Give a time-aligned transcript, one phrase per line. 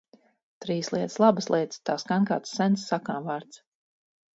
[0.65, 3.67] Trīs lietas labas lietas, tā skan kāds sens sakāmvārds.